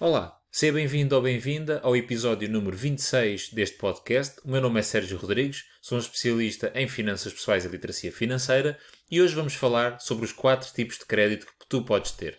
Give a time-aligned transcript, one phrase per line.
[0.00, 4.38] Olá, seja bem-vindo ou bem-vinda ao episódio número 26 deste podcast.
[4.44, 8.78] O meu nome é Sérgio Rodrigues, sou um especialista em finanças pessoais e literacia financeira
[9.10, 12.38] e hoje vamos falar sobre os quatro tipos de crédito que tu podes ter.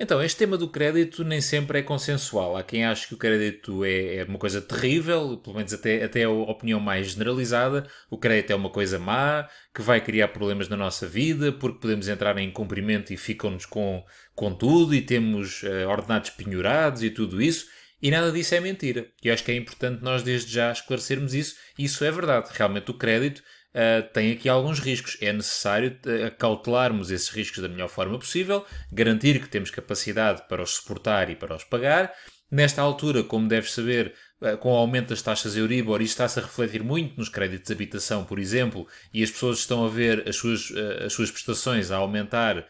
[0.00, 2.56] Então, este tema do crédito nem sempre é consensual.
[2.56, 6.22] Há quem ache que o crédito é, é, uma coisa terrível, pelo menos até, até
[6.22, 7.84] a opinião mais generalizada.
[8.08, 12.06] O crédito é uma coisa má, que vai criar problemas na nossa vida, porque podemos
[12.06, 14.04] entrar em cumprimento e ficam-nos com,
[14.36, 17.66] com tudo e temos uh, ordenados penhorados e tudo isso.
[18.00, 19.08] E nada disso é mentira.
[19.24, 21.56] E acho que é importante nós desde já esclarecermos isso.
[21.76, 22.50] Isso é verdade.
[22.52, 23.42] Realmente o crédito
[23.78, 25.16] uh, tem aqui alguns riscos.
[25.20, 30.62] É necessário uh, cautelarmos esses riscos da melhor forma possível, garantir que temos capacidade para
[30.62, 32.12] os suportar e para os pagar.
[32.50, 36.42] Nesta altura, como deves saber, uh, com o aumento das taxas Euribor, isto está-se a
[36.42, 40.36] refletir muito nos créditos de habitação, por exemplo, e as pessoas estão a ver as
[40.36, 40.72] suas,
[41.04, 42.66] as suas prestações a aumentar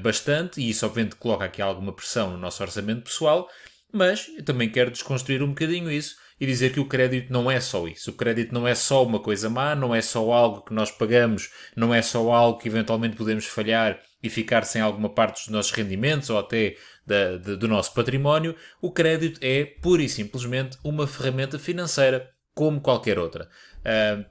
[0.00, 3.48] bastante, e isso obviamente coloca aqui alguma pressão no nosso orçamento pessoal,
[3.92, 7.60] mas eu também quero desconstruir um bocadinho isso e dizer que o crédito não é
[7.60, 8.10] só isso.
[8.10, 11.50] O crédito não é só uma coisa má, não é só algo que nós pagamos,
[11.74, 15.72] não é só algo que eventualmente podemos falhar e ficar sem alguma parte dos nossos
[15.72, 18.54] rendimentos ou até da, de, do nosso património.
[18.80, 23.48] O crédito é pura e simplesmente uma ferramenta financeira como qualquer outra.
[23.80, 24.24] Uh,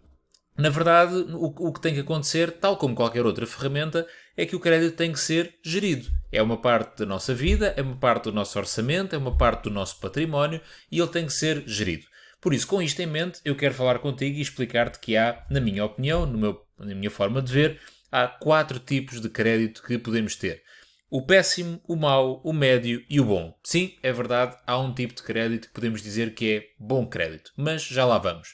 [0.57, 4.55] na verdade, o, o, que tem que acontecer, tal como qualquer outra ferramenta, é que
[4.55, 6.07] o crédito tem que ser gerido.
[6.35, 9.63] É uma parte da nossa vida, é uma parte do nosso orçamento, é uma parte
[9.63, 10.59] do nosso património
[10.91, 12.05] e ele tem que ser gerido.
[12.41, 15.61] Por isso, com isto em mente, eu quero falar contigo e explicar-te que há, na
[15.61, 17.79] minha opinião, meu, na minha forma de ver,
[18.11, 20.61] há quatro tipos de crédito que podemos ter.
[21.09, 23.57] O péssimo, o mau, o médio e o bom.
[23.63, 27.51] Sim, é verdade, há um tipo de crédito que podemos dizer que é bom crédito,
[27.55, 28.49] mas já lá vamos.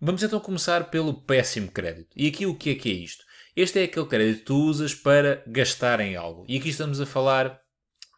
[0.00, 2.10] Vamos então começar pelo péssimo crédito.
[2.14, 3.25] E aqui o que é que é isto?
[3.56, 6.44] Este é aquele crédito que tu usas para gastar em algo.
[6.46, 7.58] E aqui estamos a falar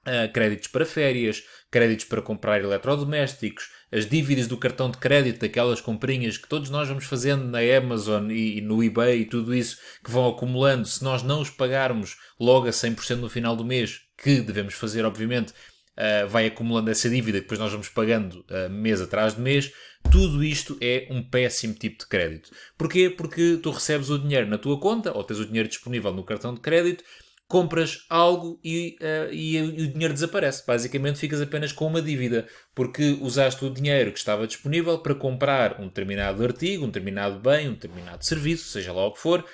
[0.04, 5.80] uh, créditos para férias, créditos para comprar eletrodomésticos, as dívidas do cartão de crédito, daquelas
[5.80, 9.78] comprinhas que todos nós vamos fazendo na Amazon e, e no eBay e tudo isso,
[10.04, 10.88] que vão acumulando.
[10.88, 15.04] Se nós não os pagarmos logo a 100% no final do mês, que devemos fazer,
[15.04, 15.54] obviamente,
[15.98, 19.72] uh, vai acumulando essa dívida que depois nós vamos pagando uh, mês atrás de mês.
[20.10, 22.50] Tudo isto é um péssimo tipo de crédito.
[22.78, 23.10] Porquê?
[23.10, 26.54] Porque tu recebes o dinheiro na tua conta, ou tens o dinheiro disponível no cartão
[26.54, 27.02] de crédito,
[27.48, 30.64] compras algo e, uh, e, o dinheiro desaparece.
[30.66, 35.80] Basicamente ficas apenas com uma dívida, porque usaste o dinheiro que estava disponível para comprar
[35.80, 39.44] um determinado artigo, um determinado bem, um determinado serviço, seja lá o que for,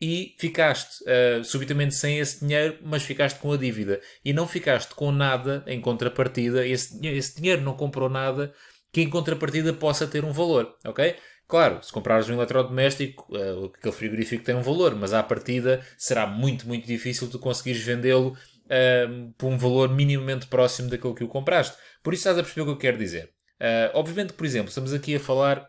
[0.00, 4.00] e ficaste uh, subitamente sem esse dinheiro, mas ficaste com a dívida.
[4.24, 8.52] E não ficaste com nada em contrapartida, esse, esse dinheiro não comprou nada
[8.92, 11.16] que em contrapartida possa ter um valor, ok?
[11.46, 16.26] Claro, se comprares um eletrodoméstico, uh, aquele frigorífico tem um valor, mas à partida será
[16.26, 18.36] muito, muito difícil tu conseguires vendê-lo
[18.66, 21.76] uh, por um valor minimamente próximo daquilo que o compraste.
[22.02, 23.30] Por isso estás a perceber o que eu quero dizer.
[23.60, 25.68] Uh, obviamente, por exemplo, estamos aqui a falar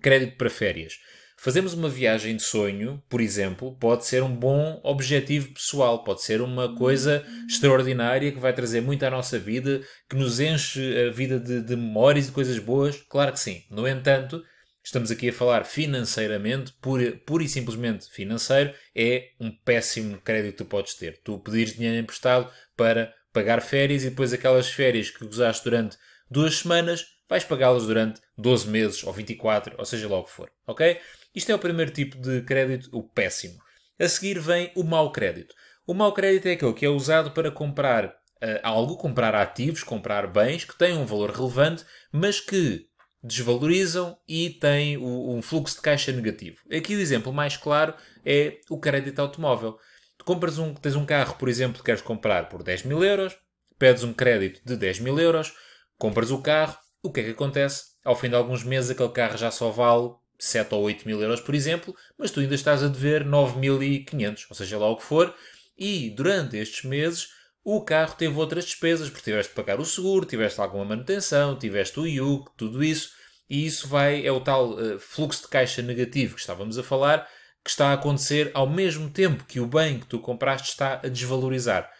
[0.00, 0.98] crédito para férias.
[1.46, 6.40] Fazemos uma viagem de sonho, por exemplo, pode ser um bom objetivo pessoal, pode ser
[6.40, 9.80] uma coisa extraordinária que vai trazer muito à nossa vida,
[10.10, 12.96] que nos enche a vida de, de memórias e coisas boas.
[13.08, 13.62] Claro que sim.
[13.70, 14.42] No entanto,
[14.82, 20.64] estamos aqui a falar financeiramente, pura, pura e simplesmente financeiro, é um péssimo crédito que
[20.64, 21.20] tu podes ter.
[21.22, 25.96] Tu pedires dinheiro emprestado para pagar férias e depois aquelas férias que gozaste durante
[26.28, 30.50] duas semanas, vais pagá-las durante 12 meses ou 24, ou seja lá o que for,
[30.66, 30.98] ok?
[31.36, 33.58] Isto é o primeiro tipo de crédito, o péssimo.
[34.00, 35.54] A seguir vem o mau crédito.
[35.86, 40.26] O mau crédito é aquele que é usado para comprar uh, algo, comprar ativos, comprar
[40.28, 42.86] bens que têm um valor relevante, mas que
[43.22, 46.56] desvalorizam e têm o, um fluxo de caixa negativo.
[46.74, 47.92] Aqui o exemplo mais claro
[48.24, 49.78] é o crédito automóvel.
[50.16, 53.36] Tu compras um, tens um carro, por exemplo, que queres comprar por 10 mil euros,
[53.78, 55.52] pedes um crédito de 10 mil euros,
[55.98, 57.94] compras o carro, o que é que acontece?
[58.02, 61.40] Ao fim de alguns meses aquele carro já só vale 7 ou 8 mil euros,
[61.40, 65.34] por exemplo, mas tu ainda estás a dever 9.500, ou seja lá o que for,
[65.76, 67.28] e durante estes meses
[67.64, 71.98] o carro teve outras despesas, porque tiveste de pagar o seguro, tiveste alguma manutenção, tiveste
[71.98, 73.10] o IUC, tudo isso,
[73.50, 77.28] e isso vai, é o tal uh, fluxo de caixa negativo que estávamos a falar,
[77.64, 81.08] que está a acontecer ao mesmo tempo que o bem que tu compraste está a
[81.08, 81.90] desvalorizar.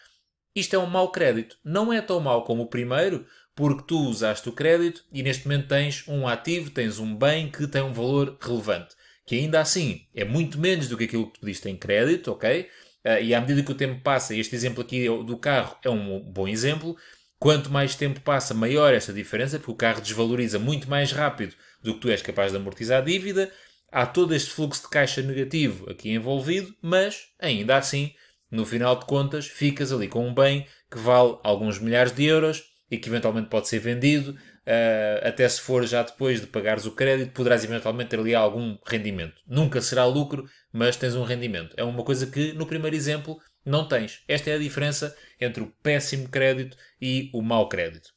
[0.57, 1.55] Isto é um mau crédito.
[1.63, 5.67] Não é tão mau como o primeiro, porque tu usaste o crédito e neste momento
[5.67, 8.95] tens um ativo, tens um bem que tem um valor relevante.
[9.23, 12.67] Que ainda assim é muito menos do que aquilo que tu pediste em crédito, ok?
[13.05, 16.19] Uh, e à medida que o tempo passa, este exemplo aqui do carro é um
[16.21, 16.97] bom exemplo,
[17.37, 21.93] quanto mais tempo passa, maior essa diferença, porque o carro desvaloriza muito mais rápido do
[21.93, 23.51] que tu és capaz de amortizar a dívida,
[23.91, 28.15] há todo este fluxo de caixa negativo aqui envolvido, mas ainda assim,
[28.49, 32.63] no final de contas, ficas ali com um bem que vale alguns milhares de euros
[32.89, 34.31] e que eventualmente pode ser vendido.
[34.67, 38.77] Uh, até se for já depois de pagares o crédito, poderás eventualmente ter ali algum
[38.85, 39.41] rendimento.
[39.47, 41.73] Nunca será lucro, mas tens um rendimento.
[41.77, 44.23] É uma coisa que, no primeiro exemplo, não tens.
[44.27, 48.11] Esta é a diferença entre o péssimo crédito e o mau crédito.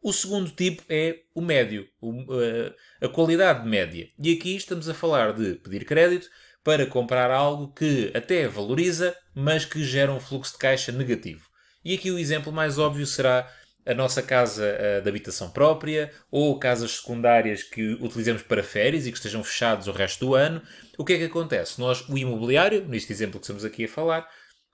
[0.00, 2.72] O segundo tipo é o médio, eh,
[3.02, 4.08] a qualidade média.
[4.18, 6.30] E aqui estamos a falar de pedir crédito
[6.64, 11.48] para comprar algo que até valoriza, mas que gera um fluxo de caixa negativo.
[11.84, 13.50] E aqui o exemplo mais óbvio será
[13.86, 19.10] a nossa casa uh, de habitação própria ou casas secundárias que utilizamos para férias e
[19.10, 20.60] que estejam fechados o resto do ano.
[20.98, 21.80] O que é que acontece?
[21.80, 24.28] Nós, o imobiliário, neste exemplo que estamos aqui a falar,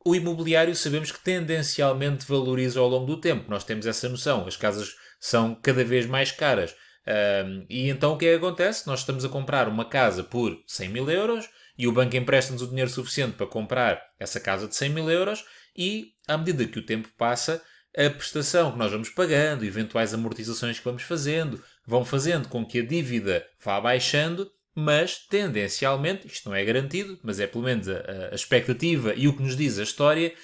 [0.04, 3.48] o imobiliário sabemos que tendencialmente valoriza ao longo do tempo.
[3.48, 4.46] Nós temos essa noção.
[4.46, 6.74] As casas são cada vez mais caras.
[7.06, 8.86] Um, e então o que é que acontece?
[8.86, 12.68] Nós estamos a comprar uma casa por 100 mil euros e o banco empresta-nos o
[12.68, 15.44] dinheiro suficiente para comprar essa casa de 100 mil euros
[15.76, 17.62] e, à medida que o tempo passa,
[17.96, 22.80] a prestação que nós vamos pagando, eventuais amortizações que vamos fazendo, vão fazendo com que
[22.80, 28.30] a dívida vá baixando, mas tendencialmente, isto não é garantido, mas é pelo menos a,
[28.32, 30.34] a expectativa e o que nos diz a história,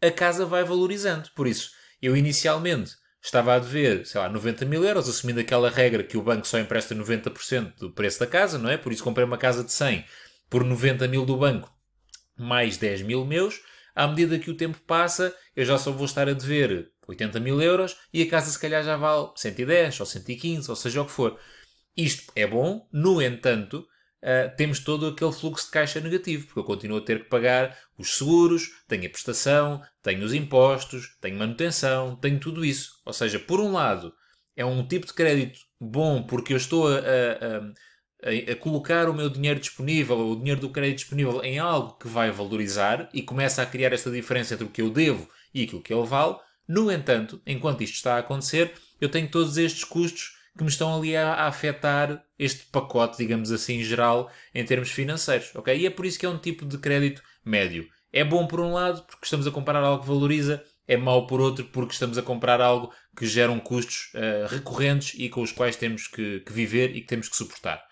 [0.00, 1.28] a casa vai valorizando.
[1.34, 2.92] Por isso, eu inicialmente
[3.22, 6.58] estava a dever, sei lá, 90 mil euros, assumindo aquela regra que o banco só
[6.58, 8.78] empresta 90% do preço da casa, não é?
[8.78, 10.04] Por isso comprei uma casa de 100
[10.48, 11.72] por 90 mil do banco,
[12.36, 13.60] mais 10 mil meus.
[13.94, 17.60] À medida que o tempo passa, eu já só vou estar a dever 80 mil
[17.60, 21.10] euros e a casa se calhar já vale 110 ou 115, ou seja o que
[21.10, 21.38] for.
[21.96, 23.84] Isto é bom, no entanto,
[24.22, 27.76] uh, temos todo aquele fluxo de caixa negativo, porque eu continuo a ter que pagar
[27.98, 32.92] os seguros, tenho a prestação, tenho os impostos, tenho manutenção, tenho tudo isso.
[33.04, 34.14] Ou seja, por um lado,
[34.54, 37.72] é um tipo de crédito bom porque eu estou a, a, a,
[38.22, 42.08] a colocar o meu dinheiro disponível, ou o dinheiro do crédito disponível, em algo que
[42.08, 45.82] vai valorizar e começa a criar esta diferença entre o que eu devo e aquilo
[45.82, 46.36] que ele vale.
[46.66, 50.96] No entanto, enquanto isto está a acontecer, eu tenho todos estes custos que me estão
[50.96, 55.54] ali a, a, afetar este pacote, digamos assim, geral, em termos financeiros.
[55.54, 55.76] ok?
[55.78, 57.88] E é por isso que é um tipo de crédito médio.
[58.12, 61.40] É bom por um lado, porque estamos a comprar algo que valoriza, é mau por
[61.40, 65.76] outro, porque estamos a comprar algo que geram custos uh, recorrentes e com os quais
[65.76, 67.87] temos que, que viver e que temos que suportar.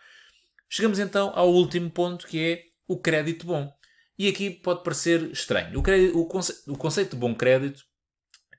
[0.68, 3.72] Chegamos então ao último ponto, que é o crédito bom.
[4.18, 5.78] E aqui pode parecer estranho.
[5.78, 7.82] O, crédito, o, conce, o conceito de bom crédito,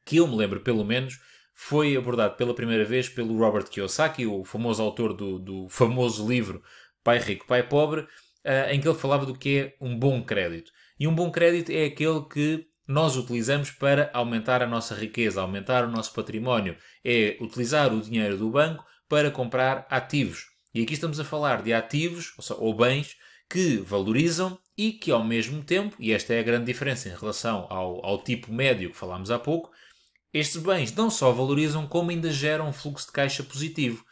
[0.06, 1.20] que eu me lembro pelo menos,
[1.54, 6.62] foi abordado pela primeira vez pelo Robert Kiyosaki, o famoso autor do, do famoso livro
[7.04, 10.72] Pai Rico, Pai Pobre, uh, em que ele falava do que é um bom crédito.
[11.00, 15.84] E um bom crédito é aquele que nós utilizamos para aumentar a nossa riqueza, aumentar
[15.84, 16.78] o nosso património.
[17.04, 20.46] É utilizar o dinheiro do banco para comprar ativos.
[20.74, 23.16] E aqui estamos a falar de ativos, ou, ou bens,
[23.50, 27.66] que valorizam e que ao mesmo tempo, e esta é a grande diferença em relação
[27.70, 29.72] ao, ao tipo médio que falámos há pouco,
[30.34, 34.06] estes bens não só valorizam, como ainda geram um fluxo de caixa positivo.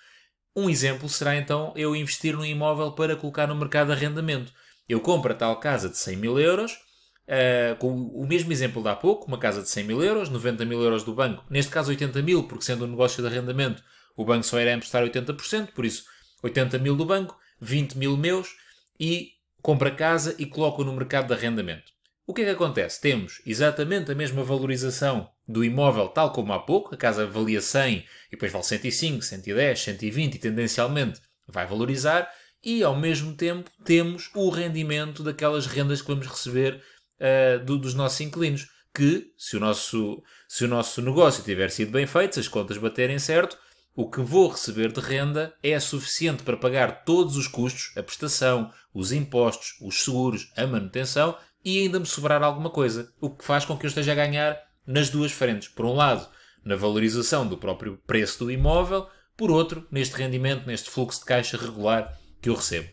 [0.55, 4.51] Um exemplo será então eu investir num imóvel para colocar no mercado de arrendamento.
[4.87, 8.87] Eu compro a tal casa de 100 mil euros, uh, com o mesmo exemplo de
[8.87, 11.89] há pouco, uma casa de 100 mil euros, 90 mil euros do banco, neste caso
[11.89, 13.83] 80 mil, porque sendo um negócio de arrendamento,
[14.15, 16.05] o banco só irá emprestar 80%, por isso
[16.45, 18.55] 80 mil do banco, 20 mil meus,
[18.99, 19.31] e
[19.61, 21.91] compro a casa e coloco no mercado de arrendamento.
[22.27, 23.01] O que é que acontece?
[23.01, 27.97] Temos exatamente a mesma valorização do imóvel, tal como há pouco, a casa valia 100
[27.97, 32.27] e depois vale 105, 110, 120 e tendencialmente vai valorizar,
[32.63, 36.81] e ao mesmo tempo temos o rendimento daquelas rendas que vamos receber
[37.19, 38.67] uh, do, dos nossos inquilinos.
[38.93, 42.77] Que, se o, nosso, se o nosso negócio tiver sido bem feito, se as contas
[42.77, 43.57] baterem certo,
[43.95, 48.69] o que vou receber de renda é suficiente para pagar todos os custos, a prestação,
[48.93, 53.63] os impostos, os seguros, a manutenção e ainda me sobrar alguma coisa, o que faz
[53.63, 55.69] com que eu esteja a ganhar nas duas frentes.
[55.69, 56.27] Por um lado,
[56.63, 61.57] na valorização do próprio preço do imóvel, por outro, neste rendimento, neste fluxo de caixa
[61.57, 62.89] regular que eu recebo.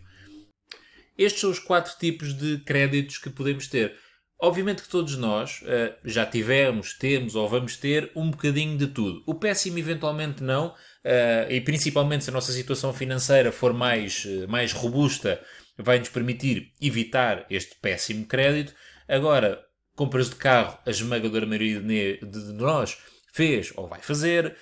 [1.18, 3.96] Estes são os quatro tipos de créditos que podemos ter.
[4.44, 9.22] Obviamente que todos nós uh, já tivemos, temos ou vamos ter um bocadinho de tudo.
[9.24, 14.48] O péssimo, eventualmente, não, uh, e principalmente se a nossa situação financeira for mais, uh,
[14.48, 15.40] mais robusta
[15.78, 18.74] vai nos permitir evitar este péssimo crédito.
[19.06, 22.98] Agora, compras de carro, a esmagadora maioria de nós
[23.32, 24.56] fez ou vai fazer,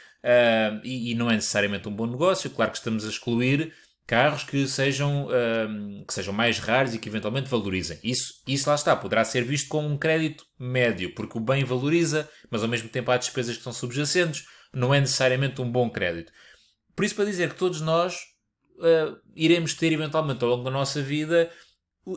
[0.84, 2.50] e, e, não é necessariamente um bom negócio.
[2.50, 3.72] Claro que estamos a excluir
[4.10, 5.28] carros que sejam,
[6.04, 7.96] que sejam mais raros e que eventualmente valorizem.
[8.02, 12.28] Isso, isso lá está, poderá ser visto como um crédito médio, porque o bem valoriza,
[12.50, 16.32] mas ao mesmo tempo há despesas que são subjacentes, não é necessariamente um bom crédito.
[16.96, 18.16] Por isso, para dizer que todos nós
[18.78, 21.48] uh, iremos ter eventualmente ao longo da nossa vida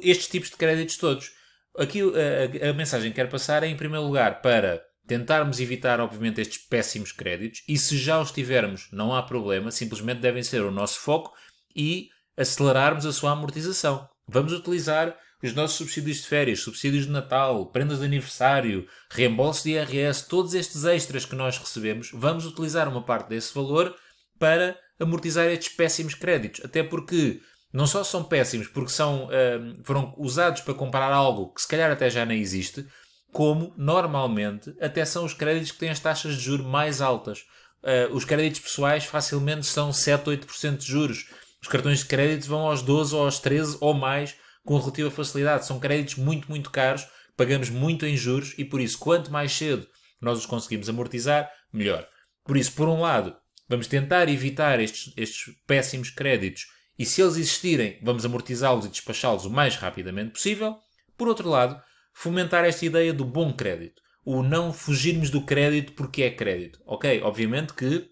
[0.02, 1.30] estes tipos de créditos todos.
[1.78, 6.42] Aqui a, a mensagem que quero passar é, em primeiro lugar, para tentarmos evitar, obviamente,
[6.42, 10.72] estes péssimos créditos e se já os tivermos, não há problema, simplesmente devem ser o
[10.72, 11.32] nosso foco
[11.76, 14.08] e acelerarmos a sua amortização.
[14.28, 19.72] Vamos utilizar os nossos subsídios de férias, subsídios de Natal, prendas de aniversário, reembolso de
[19.72, 23.94] IRS, todos estes extras que nós recebemos, vamos utilizar uma parte desse valor
[24.40, 26.64] para amortizar estes péssimos créditos.
[26.64, 27.42] Até porque
[27.74, 31.92] não só são péssimos porque são, uh, foram usados para comprar algo que se calhar
[31.92, 32.86] até já nem existe,
[33.32, 37.40] como normalmente até são os créditos que têm as taxas de juros mais altas.
[37.84, 41.26] Uh, os créditos pessoais facilmente são 7, 8% de juros.
[41.64, 45.66] Os cartões de crédito vão aos 12 ou aos 13 ou mais com relativa facilidade.
[45.66, 49.88] São créditos muito, muito caros, pagamos muito em juros e por isso, quanto mais cedo
[50.20, 52.06] nós os conseguimos amortizar, melhor.
[52.44, 53.34] Por isso, por um lado,
[53.68, 56.68] vamos tentar evitar estes, estes péssimos créditos
[57.00, 60.76] e se eles existirem, vamos amortizá-los e despachá-los o mais rapidamente possível.
[61.18, 64.02] Por outro lado, fomentar esta ideia do bom crédito.
[64.26, 66.82] O não fugirmos do crédito porque é crédito.
[66.86, 68.10] Ok, obviamente que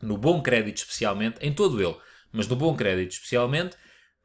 [0.00, 1.96] no bom crédito especialmente, em todo ele,
[2.34, 3.76] mas no bom crédito especialmente,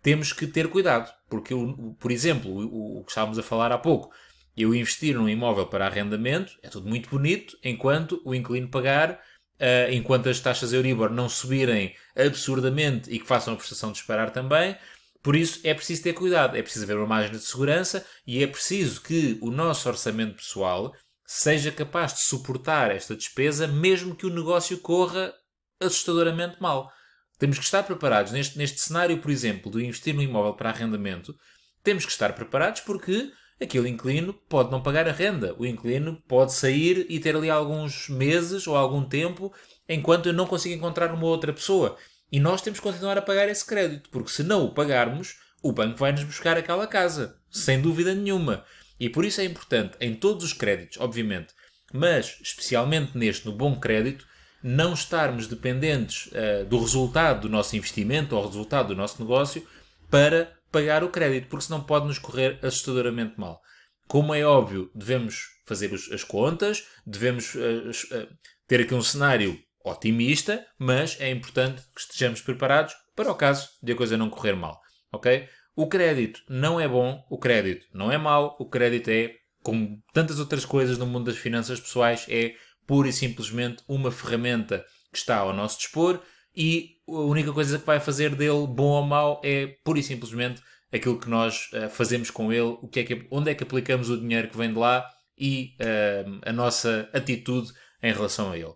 [0.02, 1.14] temos que ter cuidado.
[1.30, 1.54] Porque,
[2.00, 4.14] por exemplo, o, o que estávamos a falar há pouco,
[4.58, 9.22] eu investir num imóvel para arrendamento é tudo muito bonito, enquanto o inquilino pagar
[9.60, 14.76] uh, enquanto as taxas Euribor não subirem absurdamente e que façam a prestação disparar também.
[15.22, 18.48] Por isso é preciso ter cuidado, é preciso haver uma margem de segurança e é
[18.48, 24.34] preciso que o nosso orçamento pessoal seja capaz de suportar esta despesa, mesmo que o
[24.34, 25.34] negócio corra
[25.80, 26.92] assustadoramente mal.
[27.40, 31.34] Temos que estar preparados neste, neste cenário, por exemplo, de investir no imóvel para arrendamento.
[31.82, 33.32] Temos que estar preparados porque
[33.62, 35.56] aquele inquilino pode não pagar a renda.
[35.58, 39.54] O inquilino pode sair e ter ali alguns meses ou algum tempo
[39.88, 41.98] enquanto eu não consigo encontrar uma outra pessoa.
[42.30, 45.72] E nós temos que continuar a pagar esse crédito, porque se não o pagarmos, o
[45.72, 48.64] banco vai nos buscar aquela casa, sem dúvida nenhuma.
[49.00, 51.54] E por isso é importante, em todos os créditos, obviamente,
[51.92, 54.28] mas especialmente neste, no bom crédito,
[54.64, 59.66] não estarmos dependentes uh, do resultado do nosso investimento ou resultado do nosso negócio
[60.10, 63.62] para pagar o crédito, porque senão pode nos correr assustadoramente mal.
[64.08, 68.28] Como é óbvio, devemos fazer as contas, devemos uh, uh,
[68.68, 73.92] ter aqui um cenário otimista, mas é importante que estejamos preparados para o caso de
[73.94, 74.80] a coisa não correr mal.
[75.12, 75.48] Ok?
[75.76, 80.40] O crédito não é bom, o crédito não é mau, o crédito é, como tantas
[80.40, 82.54] outras coisas no mundo das finanças pessoais, é
[82.90, 86.20] pura e simplesmente uma ferramenta que está ao nosso dispor
[86.58, 90.60] e a única coisa que vai fazer dele bom ou mau é pura e simplesmente
[90.92, 94.10] aquilo que nós uh, fazemos com ele, o que é que, onde é que aplicamos
[94.10, 98.74] o dinheiro que vem de lá e uh, a nossa atitude em relação a ele.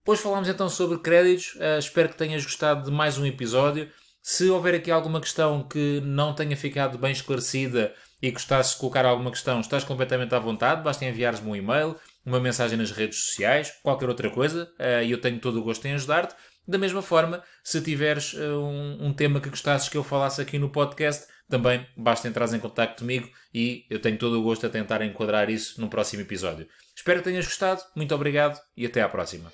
[0.00, 1.54] Depois falámos então sobre créditos.
[1.54, 3.88] Uh, espero que tenhas gostado de mais um episódio.
[4.20, 9.04] Se houver aqui alguma questão que não tenha ficado bem esclarecida e gostasses de colocar
[9.04, 10.82] alguma questão, estás completamente à vontade.
[10.82, 11.94] Basta enviares-me um e-mail,
[12.26, 14.68] uma mensagem nas redes sociais, qualquer outra coisa,
[15.04, 16.34] e eu tenho todo o gosto em ajudar-te.
[16.66, 20.58] Da mesma forma, se tiveres uh, um, um, tema que gostasses que eu falasse aqui
[20.58, 24.68] no podcast, também basta entrar em contato comigo e eu tenho todo o gosto a
[24.68, 26.66] tentar enquadrar isso num próximo episódio.
[26.94, 29.52] Espero que tenhas gostado, muito obrigado e até à próxima.